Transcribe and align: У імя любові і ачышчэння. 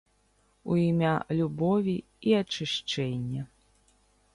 У 0.71 0.77
імя 0.85 1.11
любові 1.41 1.95
і 2.31 2.37
ачышчэння. 2.41 3.41